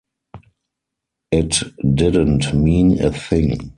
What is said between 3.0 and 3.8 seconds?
a thing.